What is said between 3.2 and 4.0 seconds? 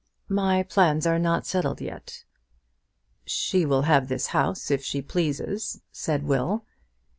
"She will